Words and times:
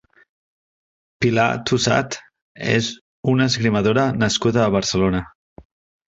Pilar 1.25 1.43
Tosat 1.71 2.15
és 2.77 2.87
una 3.33 3.47
esgrimidora 3.51 4.07
nascuda 4.23 4.63
a 4.63 4.71
Barcelona. 4.77 5.21